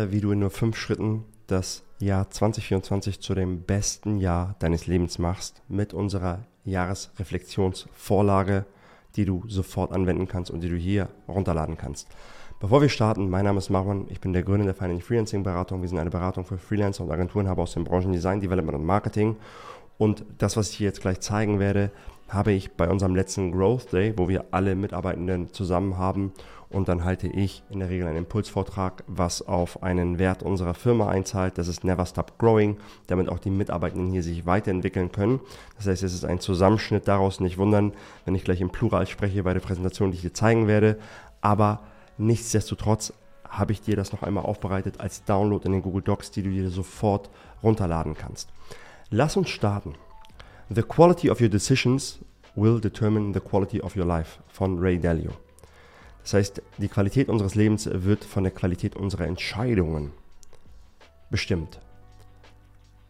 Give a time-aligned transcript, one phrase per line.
[0.00, 5.18] wie du in nur fünf Schritten das Jahr 2024 zu dem besten Jahr deines Lebens
[5.18, 8.64] machst mit unserer Jahresreflexionsvorlage,
[9.16, 12.06] die du sofort anwenden kannst und die du hier runterladen kannst.
[12.60, 15.82] Bevor wir starten, mein Name ist Marwan, ich bin der Gründer der Financial Freelancing Beratung.
[15.82, 19.34] Wir sind eine Beratung für Freelancer und Agenturenhaber aus den Branchen Design, Development und Marketing.
[19.96, 21.90] Und das, was ich hier jetzt gleich zeigen werde,
[22.28, 26.32] habe ich bei unserem letzten Growth Day, wo wir alle Mitarbeitenden zusammen haben
[26.70, 31.08] und dann halte ich in der Regel einen Impulsvortrag, was auf einen Wert unserer Firma
[31.08, 31.56] einzahlt.
[31.56, 32.76] Das ist Never Stop Growing,
[33.06, 35.40] damit auch die Mitarbeitenden hier sich weiterentwickeln können.
[35.76, 37.40] Das heißt, es ist ein Zusammenschnitt daraus.
[37.40, 37.94] Nicht wundern,
[38.26, 40.98] wenn ich gleich im Plural spreche bei der Präsentation, die ich dir zeigen werde.
[41.40, 41.80] Aber
[42.18, 43.14] nichtsdestotrotz
[43.48, 46.50] habe ich dir das noch einmal aufbereitet als Download in den Google Docs, die du
[46.50, 47.30] dir sofort
[47.62, 48.50] runterladen kannst.
[49.08, 49.94] Lass uns starten.
[50.70, 52.18] The quality of your decisions
[52.54, 55.32] will determine the quality of your life von Ray Dalio.
[56.22, 60.12] Das heißt, die Qualität unseres Lebens wird von der Qualität unserer Entscheidungen
[61.30, 61.80] bestimmt.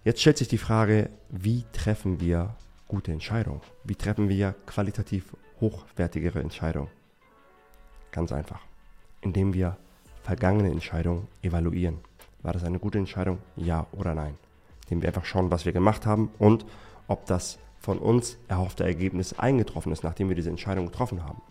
[0.05, 2.55] Jetzt stellt sich die Frage, wie treffen wir
[2.87, 3.61] gute Entscheidungen?
[3.83, 6.91] Wie treffen wir qualitativ hochwertigere Entscheidungen?
[8.13, 8.61] Ganz einfach,
[9.21, 9.77] indem wir
[10.23, 11.99] vergangene Entscheidungen evaluieren.
[12.43, 13.39] War das eine gute Entscheidung?
[13.57, 14.35] Ja oder nein?
[14.85, 16.65] Indem wir einfach schauen, was wir gemacht haben und
[17.09, 21.43] ob das von uns erhoffte Ergebnis eingetroffen ist, nachdem wir diese Entscheidung getroffen haben.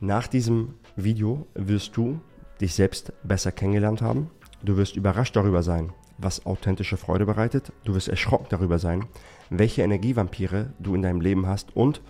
[0.00, 2.20] Nach diesem Video wirst du
[2.60, 4.30] dich selbst besser kennengelernt haben.
[4.62, 7.72] Du wirst überrascht darüber sein, was authentische Freude bereitet.
[7.84, 9.06] Du wirst erschrocken darüber sein,
[9.50, 12.00] welche Energievampire du in deinem Leben hast und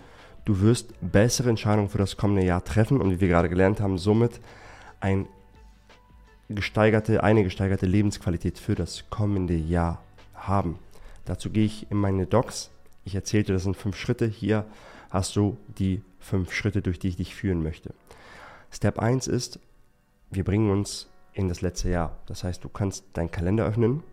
[0.45, 3.97] du wirst bessere Entscheidungen für das kommende Jahr treffen und wie wir gerade gelernt haben,
[3.97, 4.39] somit
[4.99, 5.27] ein
[6.49, 10.01] gesteigerte, eine gesteigerte Lebensqualität für das kommende Jahr
[10.35, 10.77] haben.
[11.25, 12.71] Dazu gehe ich in meine Docs.
[13.03, 14.27] Ich erzählte, das sind fünf Schritte.
[14.27, 14.65] Hier
[15.09, 17.93] hast du die fünf Schritte, durch die ich dich führen möchte.
[18.71, 19.59] Step 1 ist,
[20.29, 22.17] wir bringen uns in das letzte Jahr.
[22.25, 24.03] Das heißt, du kannst deinen Kalender öffnen,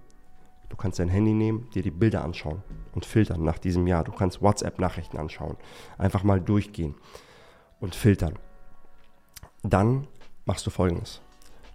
[0.69, 2.62] du kannst dein Handy nehmen, dir die Bilder anschauen
[2.95, 4.05] und filtern nach diesem Jahr.
[4.05, 5.56] Du kannst WhatsApp-Nachrichten anschauen,
[5.97, 6.94] einfach mal durchgehen
[7.81, 8.38] und filtern.
[9.62, 10.06] Dann
[10.44, 11.21] machst du folgendes.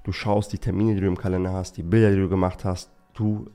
[0.03, 2.91] Du schaust die Termine, die du im Kalender hast, die Bilder, die du gemacht hast.
[3.13, 3.49] Du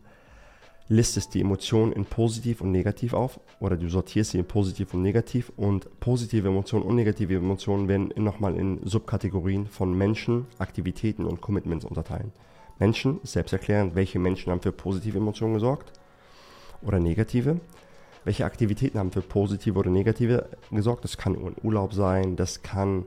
[0.89, 5.03] listest die Emotionen in positiv und negativ auf oder du sortierst sie in positiv und
[5.03, 11.41] negativ und positive Emotionen und negative Emotionen werden nochmal in Subkategorien von Menschen, Aktivitäten und
[11.41, 12.33] Commitments unterteilen.
[12.79, 15.93] Menschen, selbsterklärend, welche Menschen haben für positive Emotionen gesorgt
[16.81, 17.61] oder negative.
[18.25, 21.05] Welche Aktivitäten haben für positive oder negative gesorgt?
[21.05, 23.07] Das kann ein Urlaub sein, das kann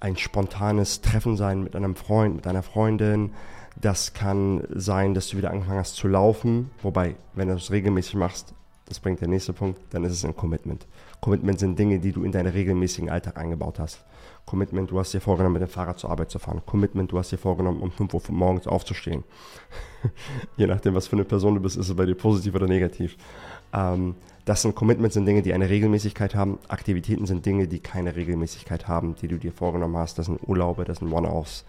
[0.00, 3.30] ein spontanes Treffen sein mit einem Freund, mit einer Freundin,
[3.76, 6.70] das kann sein, dass du wieder angefangen hast zu laufen.
[6.82, 8.54] Wobei, wenn du es regelmäßig machst,
[8.86, 10.86] das bringt der nächste Punkt, dann ist es ein Commitment.
[11.20, 14.04] Commitment sind Dinge, die du in deinen regelmäßigen Alltag eingebaut hast.
[14.44, 16.60] Commitment, du hast dir vorgenommen, mit dem Fahrrad zur Arbeit zu fahren.
[16.66, 19.24] Commitment, du hast dir vorgenommen, um 5 Uhr morgens aufzustehen.
[20.58, 23.16] Je nachdem, was für eine Person du bist, ist es bei dir positiv oder negativ.
[23.72, 26.58] Ähm, das sind Commitments, sind Dinge, die eine Regelmäßigkeit haben.
[26.68, 30.18] Aktivitäten sind Dinge, die keine Regelmäßigkeit haben, die du dir vorgenommen hast.
[30.18, 31.64] Das sind Urlaube, das sind One-Offs.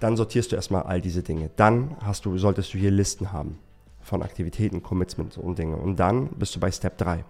[0.00, 1.50] Dann sortierst du erstmal all diese Dinge.
[1.56, 3.58] Dann hast du, solltest du hier Listen haben
[4.00, 5.76] von Aktivitäten, Commitments und Dinge.
[5.76, 7.24] Und dann bist du bei Step 3.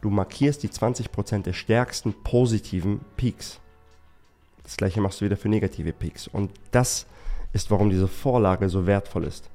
[0.00, 3.60] Du markierst die 20% der stärksten positiven Peaks.
[4.62, 6.28] Das gleiche machst du wieder für negative Peaks.
[6.28, 7.06] Und das
[7.52, 9.48] ist, warum diese Vorlage so wertvoll ist.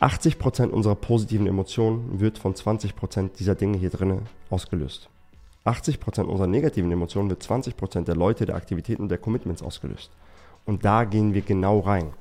[0.00, 5.08] 80% unserer positiven Emotionen wird von 20% dieser Dinge hier drinnen ausgelöst.
[5.64, 10.10] 80% unserer negativen Emotionen wird 20% der Leute, der Aktivitäten und der Commitments ausgelöst.
[10.64, 12.12] Und da gehen wir genau rein.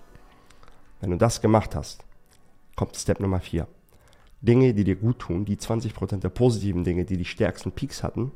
[1.00, 2.04] Wenn du das gemacht hast,
[2.76, 3.68] kommt Step Nummer 4.
[4.42, 8.32] Dinge, die dir gut tun, die 20% der positiven Dinge, die die stärksten Peaks hatten,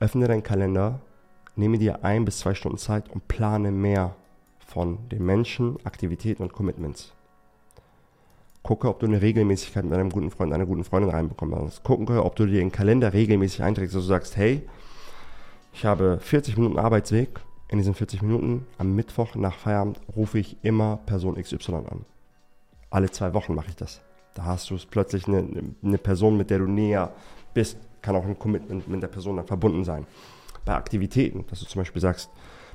[0.00, 1.00] öffne deinen Kalender,
[1.56, 4.16] nehme dir ein bis zwei Stunden Zeit und plane mehr
[4.66, 7.12] von den Menschen, Aktivitäten und Commitments.
[8.62, 11.82] Gucke, ob du eine Regelmäßigkeit mit einem guten Freund, einer guten Freundin reinbekommst.
[11.84, 14.62] Gucke, ob du dir den Kalender regelmäßig einträgst, dass du sagst, hey,
[15.72, 20.56] ich habe 40 Minuten Arbeitsweg, in diesen 40 Minuten am Mittwoch nach Feierabend rufe ich
[20.62, 22.04] immer Person XY an.
[22.90, 24.00] Alle zwei Wochen mache ich das.
[24.34, 27.12] Da hast du plötzlich eine, eine Person, mit der du näher
[27.52, 30.06] bist, kann auch ein Commitment mit der Person dann verbunden sein.
[30.64, 32.30] Bei Aktivitäten, dass du zum Beispiel sagst,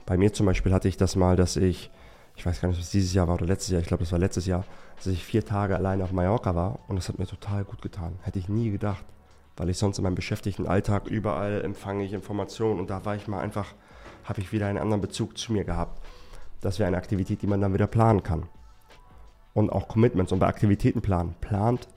[0.05, 1.89] bei mir zum Beispiel hatte ich das mal, dass ich,
[2.35, 4.11] ich weiß gar nicht, ob es dieses Jahr war oder letztes Jahr, ich glaube, das
[4.11, 4.65] war letztes Jahr,
[4.97, 8.19] dass ich vier Tage alleine auf Mallorca war und das hat mir total gut getan.
[8.21, 9.05] Hätte ich nie gedacht,
[9.55, 13.27] weil ich sonst in meinem beschäftigten Alltag überall empfange ich Informationen und da war ich
[13.27, 13.73] mal einfach
[14.23, 16.01] habe ich wieder einen anderen Bezug zu mir gehabt.
[16.61, 18.43] Das wäre eine Aktivität, die man dann wieder planen kann.
[19.53, 21.35] Und auch Commitments und bei Aktivitäten planen.
[21.41, 21.87] Plant,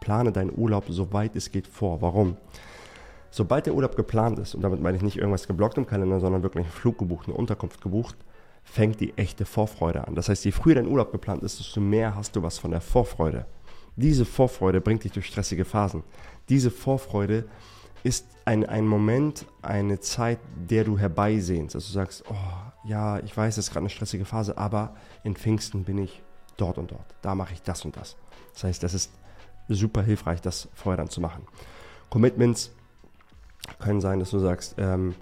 [0.00, 2.02] plane deinen Urlaub so weit es geht vor.
[2.02, 2.36] Warum?
[3.30, 6.42] Sobald der Urlaub geplant ist, und damit meine ich nicht irgendwas geblockt im Kalender, sondern
[6.42, 8.16] wirklich einen Flug gebucht, eine Unterkunft gebucht,
[8.64, 10.14] fängt die echte Vorfreude an.
[10.14, 12.80] Das heißt, je früher dein Urlaub geplant ist, desto mehr hast du was von der
[12.80, 13.46] Vorfreude.
[13.94, 16.02] Diese Vorfreude bringt dich durch stressige Phasen.
[16.48, 17.44] Diese Vorfreude
[18.06, 21.74] ist ein, ein Moment, eine Zeit, der du herbeisehnst.
[21.74, 22.34] Also du sagst, oh
[22.84, 24.94] ja, ich weiß, es ist gerade eine stressige Phase, aber
[25.24, 26.22] in Pfingsten bin ich
[26.56, 27.16] dort und dort.
[27.20, 28.16] Da mache ich das und das.
[28.54, 29.10] Das heißt, das ist
[29.68, 31.42] super hilfreich, das vorher dann zu machen.
[32.08, 32.70] Commitments
[33.80, 35.16] können sein, dass du sagst, ähm,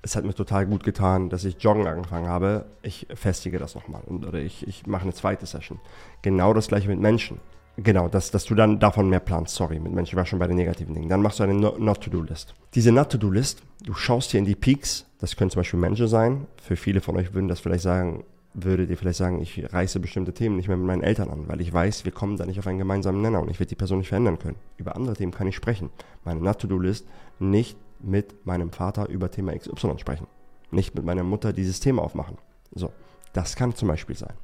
[0.00, 2.64] es hat mir total gut getan, dass ich Joggen angefangen habe.
[2.80, 5.78] Ich festige das nochmal oder ich, ich mache eine zweite Session.
[6.22, 7.38] Genau das gleiche mit Menschen.
[7.76, 9.56] Genau, dass, dass du dann davon mehr planst.
[9.56, 11.08] Sorry, mit Menschen war schon bei den negativen Dingen.
[11.08, 12.54] Dann machst du eine Not-to-Do-List.
[12.74, 15.06] Diese Not-to-Do-List, du schaust hier in die Peaks.
[15.18, 16.46] Das können zum Beispiel Menschen sein.
[16.62, 18.24] Für viele von euch würden das vielleicht sagen,
[18.54, 21.60] würde dir vielleicht sagen, ich reiße bestimmte Themen nicht mehr mit meinen Eltern an, weil
[21.60, 23.98] ich weiß, wir kommen da nicht auf einen gemeinsamen Nenner und ich werde die Person
[23.98, 24.56] nicht verändern können.
[24.76, 25.90] Über andere Themen kann ich sprechen.
[26.24, 27.06] Meine Not-to-Do-List
[27.40, 30.28] nicht mit meinem Vater über Thema XY sprechen.
[30.70, 32.38] Nicht mit meiner Mutter dieses Thema aufmachen.
[32.72, 32.92] So,
[33.32, 34.34] das kann zum Beispiel sein.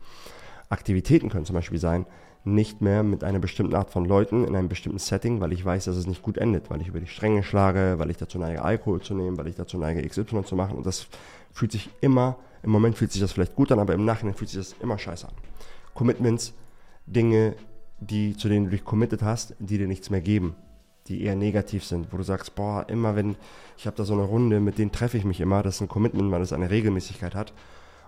[0.69, 2.07] Aktivitäten können zum Beispiel sein,
[2.45, 5.85] nicht mehr mit einer bestimmten Art von Leuten in einem bestimmten Setting, weil ich weiß,
[5.85, 8.63] dass es nicht gut endet, weil ich über die Stränge schlage, weil ich dazu neige,
[8.63, 10.77] Alkohol zu nehmen, weil ich dazu neige, XY zu machen.
[10.77, 11.07] Und das
[11.53, 14.51] fühlt sich immer, im Moment fühlt sich das vielleicht gut an, aber im Nachhinein fühlt
[14.51, 15.35] sich das immer scheiße an.
[15.95, 16.55] Commitments,
[17.07, 17.57] Dinge,
[17.99, 20.55] die, zu denen du dich committed hast, die dir nichts mehr geben,
[21.09, 23.37] die eher negativ sind, wo du sagst, boah, immer wenn,
[23.77, 25.89] ich habe da so eine Runde, mit denen treffe ich mich immer, das ist ein
[25.89, 27.53] Commitment, weil es eine Regelmäßigkeit hat.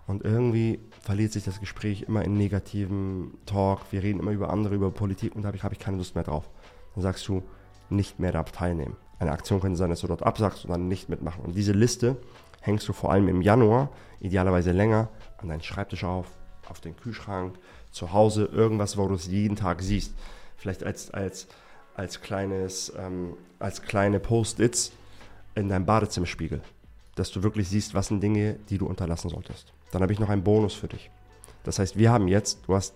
[0.06, 3.80] Und irgendwie verliert sich das Gespräch immer in negativen Talk.
[3.90, 6.14] Wir reden immer über andere, über Politik und da habe ich, hab ich keine Lust
[6.14, 6.48] mehr drauf.
[6.94, 7.42] Dann sagst du,
[7.88, 8.96] nicht mehr da teilnehmen.
[9.18, 11.44] Eine Aktion könnte sein, dass du dort absagst und dann nicht mitmachen.
[11.44, 12.16] Und diese Liste
[12.60, 13.90] hängst du vor allem im Januar,
[14.20, 15.08] idealerweise länger,
[15.38, 16.26] an deinen Schreibtisch auf,
[16.68, 17.56] auf den Kühlschrank,
[17.90, 20.14] zu Hause, irgendwas, wo du es jeden Tag siehst.
[20.56, 21.46] Vielleicht als, als,
[21.94, 24.92] als kleines, ähm, als kleine Post-its
[25.54, 26.62] in deinem Badezimmerspiegel,
[27.14, 29.72] dass du wirklich siehst, was sind Dinge, die du unterlassen solltest.
[29.90, 31.10] Dann habe ich noch einen Bonus für dich.
[31.64, 32.94] Das heißt, wir haben jetzt, du hast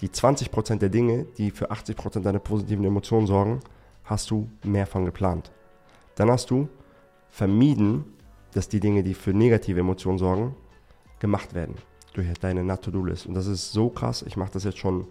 [0.00, 3.60] die 20% der Dinge, die für 80% deiner positiven Emotionen sorgen,
[4.04, 5.50] hast du mehr von geplant.
[6.14, 6.68] Dann hast du
[7.30, 8.04] vermieden,
[8.52, 10.56] dass die Dinge, die für negative Emotionen sorgen,
[11.18, 11.74] gemacht werden
[12.14, 13.26] durch deine Not-to-Do-List.
[13.26, 14.22] Und das ist so krass.
[14.22, 15.06] Ich mache das jetzt schon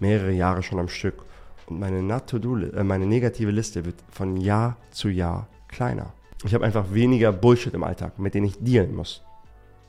[0.00, 1.24] mehrere Jahre schon am Stück.
[1.66, 6.12] Und meine Not-to-Do, äh, meine negative Liste wird von Jahr zu Jahr kleiner.
[6.44, 9.22] Ich habe einfach weniger Bullshit im Alltag, mit dem ich dealen muss.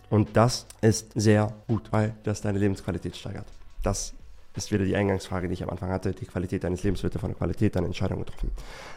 [0.09, 3.45] Und das ist sehr gut, weil das deine Lebensqualität steigert.
[3.83, 4.13] Das
[4.55, 6.11] ist wieder die Eingangsfrage, die ich am Anfang hatte.
[6.11, 8.51] Die Qualität deines Lebens wird von der Qualität deiner Entscheidung getroffen.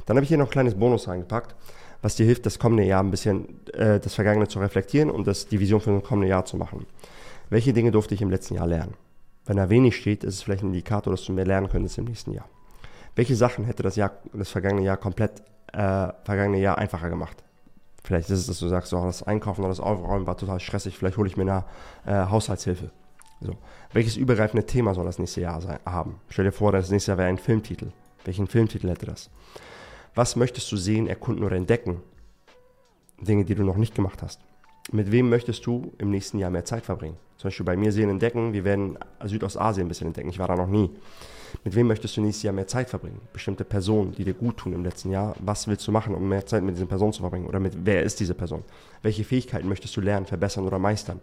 [0.07, 1.55] Dann habe ich hier noch ein kleines Bonus reingepackt,
[2.01, 5.47] was dir hilft, das kommende Jahr ein bisschen äh, das Vergangene zu reflektieren und das,
[5.47, 6.87] die Vision für das kommende Jahr zu machen.
[7.51, 8.95] Welche Dinge durfte ich im letzten Jahr lernen?
[9.45, 12.07] Wenn da wenig steht, ist es vielleicht ein Indikator, dass du mehr lernen könntest im
[12.07, 12.49] nächsten Jahr.
[13.15, 17.43] Welche Sachen hätte das, Jahr, das vergangene Jahr komplett äh, vergangene Jahr einfacher gemacht?
[18.05, 20.99] Vielleicht ist es, dass du sagst, oh, das Einkaufen oder das Aufräumen war total stressig,
[20.99, 21.65] vielleicht hole ich mir eine
[22.05, 22.91] äh, Haushaltshilfe.
[23.41, 23.57] So.
[23.93, 26.21] Welches übergreifende Thema soll das nächste Jahr sein, haben?
[26.29, 27.93] Stell dir vor, das nächste Jahr wäre ein Filmtitel.
[28.25, 29.31] Welchen Filmtitel hätte das?
[30.15, 32.03] Was möchtest du sehen, erkunden oder entdecken?
[33.21, 34.41] Dinge, die du noch nicht gemacht hast.
[34.91, 37.17] Mit wem möchtest du im nächsten Jahr mehr Zeit verbringen?
[37.37, 40.29] Zum Beispiel bei mir sehen, entdecken, wir werden Südostasien ein bisschen entdecken.
[40.29, 40.91] Ich war da noch nie.
[41.65, 43.21] Mit wem möchtest du nächstes Jahr mehr Zeit verbringen?
[43.33, 45.35] Bestimmte Personen, die dir gut tun im letzten Jahr.
[45.41, 47.47] Was willst du machen, um mehr Zeit mit diesen Personen zu verbringen?
[47.47, 48.65] Oder mit wer ist diese Person?
[49.03, 51.21] Welche Fähigkeiten möchtest du lernen, verbessern oder meistern?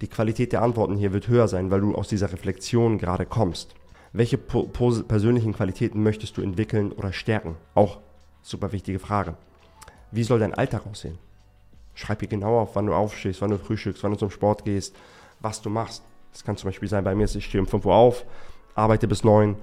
[0.00, 3.74] Die Qualität der Antworten hier wird höher sein, weil du aus dieser Reflexion gerade kommst.
[4.12, 7.56] Welche persönlichen Qualitäten möchtest du entwickeln oder stärken?
[7.74, 7.98] Auch
[8.42, 9.34] super wichtige Frage.
[10.10, 11.18] Wie soll dein Alltag aussehen?
[11.94, 14.96] Schreib hier genau auf, wann du aufstehst, wann du frühstückst, wann du zum Sport gehst,
[15.40, 16.02] was du machst.
[16.32, 18.24] Das kann zum Beispiel sein, bei mir ist, ich stehe um 5 Uhr auf,
[18.74, 19.56] arbeite bis 9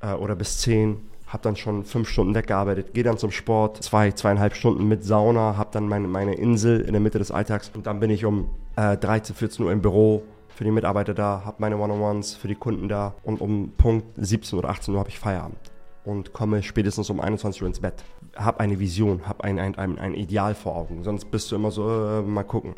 [0.00, 4.12] äh, oder bis 10, habe dann schon 5 Stunden weggearbeitet, gehe dann zum Sport, zwei,
[4.12, 7.86] zweieinhalb Stunden mit Sauna, habe dann meine, meine Insel in der Mitte des Alltags und
[7.86, 11.56] dann bin ich um äh, 13, 14 Uhr im Büro für die Mitarbeiter da, habe
[11.58, 15.18] meine One-on-Ones für die Kunden da und um Punkt 17 oder 18 Uhr habe ich
[15.18, 15.73] Feierabend
[16.04, 18.04] und komme spätestens um 21 Uhr ins Bett.
[18.36, 21.02] Hab eine Vision, hab ein, ein, ein, ein Ideal vor Augen.
[21.02, 22.74] Sonst bist du immer so, äh, mal gucken.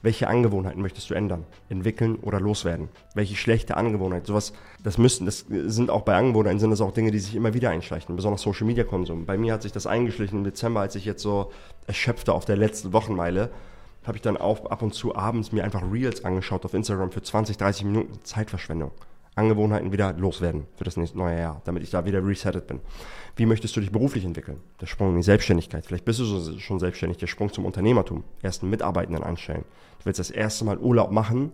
[0.00, 2.88] Welche Angewohnheiten möchtest du ändern, entwickeln oder loswerden?
[3.14, 4.26] Welche schlechte Angewohnheit?
[4.26, 4.52] Sowas,
[4.84, 7.70] das müssten, das sind auch bei Angewohnheiten sind das auch Dinge, die sich immer wieder
[7.70, 9.26] einschleichen, besonders Social Media Konsum.
[9.26, 11.50] Bei mir hat sich das eingeschlichen im Dezember, als ich jetzt so
[11.88, 13.50] erschöpfte auf der letzten Wochenmeile,
[14.04, 17.22] habe ich dann auch ab und zu abends mir einfach Reels angeschaut auf Instagram für
[17.22, 18.92] 20, 30 Minuten Zeitverschwendung.
[19.38, 22.80] Angewohnheiten wieder loswerden für das nächste neue Jahr, damit ich da wieder resettet bin.
[23.36, 24.60] Wie möchtest du dich beruflich entwickeln?
[24.80, 25.86] Der Sprung in die Selbstständigkeit.
[25.86, 27.18] Vielleicht bist du schon selbstständig.
[27.18, 28.24] Der Sprung zum Unternehmertum.
[28.42, 29.64] Ersten Mitarbeitenden anstellen.
[30.00, 31.52] Du willst das erste Mal Urlaub machen,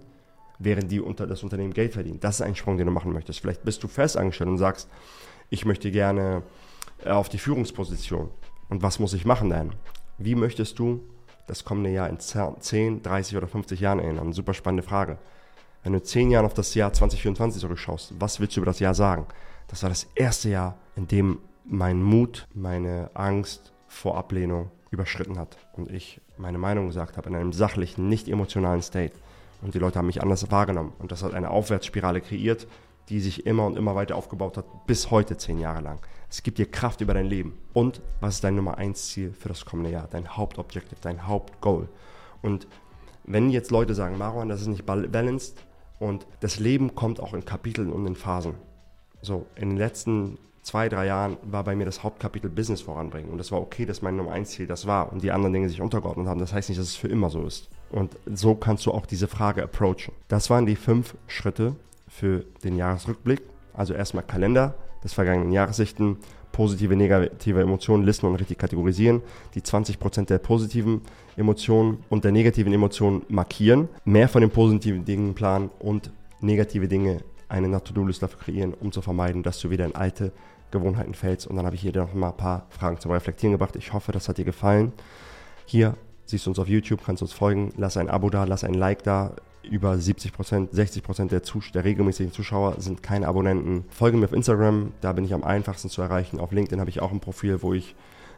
[0.59, 2.25] während die unter das Unternehmen Geld verdient.
[2.25, 3.41] Das ist ein Sprung, den du machen möchtest.
[3.41, 4.89] Vielleicht bist du fest angestellt und sagst,
[5.51, 6.43] ich möchte gerne
[7.05, 8.31] äh, auf die Führungsposition.
[8.71, 9.75] Und was muss ich machen dann?
[10.17, 11.03] Wie möchtest du
[11.47, 14.33] das kommende Jahr in 10, 30 oder 50 Jahren erinnern?
[14.33, 15.19] Super spannende Frage.
[15.85, 18.81] Wenn du in 10 Jahren auf das Jahr 2024 zurückschaust, was willst du über das
[18.81, 19.27] Jahr sagen?
[19.69, 25.59] Das war das erste Jahr, in dem mein Mut, meine Angst vor Ablehnung überschritten hat
[25.75, 29.13] und ich meine Meinung gesagt habe in einem sachlichen, nicht emotionalen State.
[29.61, 30.93] Und die Leute haben mich anders wahrgenommen.
[30.99, 32.67] Und das hat eine Aufwärtsspirale kreiert,
[33.09, 36.01] die sich immer und immer weiter aufgebaut hat, bis heute zehn Jahre lang.
[36.31, 37.59] Es gibt dir Kraft über dein Leben.
[37.73, 40.09] Und was ist dein Nummer eins Ziel für das kommende Jahr?
[40.11, 41.89] Dein Hauptobjektiv, dein Hauptgoal.
[42.43, 42.67] Und
[43.25, 45.63] wenn jetzt Leute sagen, Marwan, das ist nicht balanced
[45.99, 48.55] und das Leben kommt auch in Kapiteln und in Phasen.
[49.23, 53.31] So, in den letzten zwei, drei Jahren war bei mir das Hauptkapitel Business voranbringen.
[53.31, 55.69] Und das war okay, dass mein Nummer eins Ziel das war und die anderen Dinge
[55.69, 56.41] sich untergeordnet haben.
[56.41, 57.69] Das heißt nicht, dass es für immer so ist.
[57.91, 60.13] Und so kannst du auch diese Frage approachen.
[60.29, 61.77] Das waren die fünf Schritte
[62.09, 63.43] für den Jahresrückblick.
[63.73, 66.19] Also erstmal Kalender des vergangenen Jahres sichten,
[66.55, 69.21] positive, negative Emotionen listen und richtig kategorisieren,
[69.55, 71.03] die 20% der positiven
[71.37, 77.19] Emotionen und der negativen Emotionen markieren, mehr von den positiven Dingen planen und negative Dinge
[77.49, 80.33] eine To-Do-List dafür kreieren, um zu vermeiden, dass du wieder in alte
[80.71, 81.47] Gewohnheiten fällst.
[81.47, 83.77] Und dann habe ich hier noch mal ein paar Fragen zum Reflektieren gebracht.
[83.77, 84.93] Ich hoffe, das hat dir gefallen.
[85.67, 88.75] Hier siehst du uns auf YouTube, kannst uns folgen, lass ein Abo da, lass ein
[88.75, 89.35] Like da.
[89.71, 91.41] Über 70% 60 der,
[91.75, 93.85] der regelmäßigen Zuschauer sind keine Abonnenten.
[93.91, 96.41] Folge mir auf Instagram, da bin ich am einfachsten zu erreichen.
[96.41, 97.95] Auf LinkedIn habe ich auch ein Profil, wo ich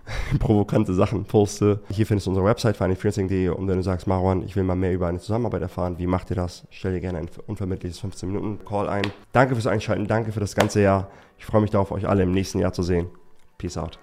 [0.38, 1.80] provokante Sachen poste.
[1.90, 4.92] Hier findest du unsere Website finefreelancing.de und wenn du sagst, Marwan, ich will mal mehr
[4.92, 6.66] über eine Zusammenarbeit erfahren, wie macht ihr das?
[6.70, 9.06] Stell dir gerne ein unvermittliches 15-Minuten-Call ein.
[9.32, 11.10] Danke fürs Einschalten, danke für das ganze Jahr.
[11.38, 13.08] Ich freue mich darauf, euch alle im nächsten Jahr zu sehen.
[13.58, 13.98] Peace out.